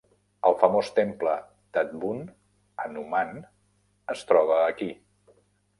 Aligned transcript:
El 0.49 0.55
famós 0.61 0.87
temple 0.99 1.35
Tadbund 1.77 2.33
Hanuman 2.87 3.39
es 4.17 4.27
troba 4.33 4.63
aquí. 4.65 4.95